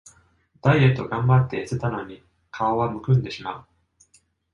[0.63, 3.65] ダイエットがんばってやせたのに顔はむくんでしまう